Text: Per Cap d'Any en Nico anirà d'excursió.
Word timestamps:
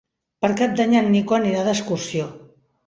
Per 0.45 0.49
Cap 0.61 0.73
d'Any 0.79 0.97
en 1.03 1.11
Nico 1.17 1.39
anirà 1.39 1.63
d'excursió. 1.71 2.29